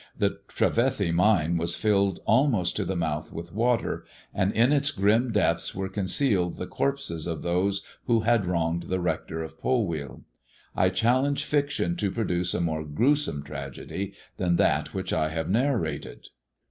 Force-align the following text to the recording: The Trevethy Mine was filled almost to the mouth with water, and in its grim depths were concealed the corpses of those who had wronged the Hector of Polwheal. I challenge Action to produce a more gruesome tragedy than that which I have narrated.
The 0.17 0.39
Trevethy 0.47 1.11
Mine 1.13 1.57
was 1.57 1.75
filled 1.75 2.21
almost 2.25 2.75
to 2.77 2.85
the 2.85 2.95
mouth 2.95 3.31
with 3.31 3.53
water, 3.53 4.03
and 4.33 4.51
in 4.51 4.71
its 4.73 4.89
grim 4.89 5.31
depths 5.31 5.75
were 5.75 5.89
concealed 5.89 6.55
the 6.55 6.65
corpses 6.65 7.27
of 7.27 7.43
those 7.43 7.83
who 8.05 8.21
had 8.21 8.47
wronged 8.47 8.85
the 8.89 8.99
Hector 8.99 9.43
of 9.43 9.59
Polwheal. 9.59 10.23
I 10.75 10.89
challenge 10.89 11.53
Action 11.53 11.95
to 11.97 12.09
produce 12.09 12.55
a 12.55 12.61
more 12.61 12.83
gruesome 12.83 13.43
tragedy 13.43 14.13
than 14.37 14.55
that 14.55 14.95
which 14.95 15.13
I 15.13 15.29
have 15.29 15.51
narrated. 15.51 16.29